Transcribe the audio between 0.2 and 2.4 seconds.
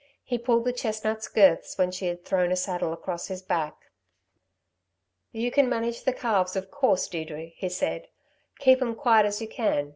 He pulled the chestnut's girths when she had